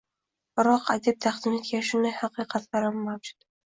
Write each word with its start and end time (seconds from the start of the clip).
Biroq 0.59 0.87
adib 0.93 1.21
taqdim 1.27 1.59
etgan 1.61 1.87
shunday 1.93 2.19
haqiqatlaram 2.25 3.03
mavjud. 3.09 3.53